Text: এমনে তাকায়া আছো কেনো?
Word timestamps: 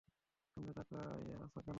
এমনে 0.57 0.71
তাকায়া 0.77 1.03
আছো 1.07 1.21
কেনো? 1.25 1.69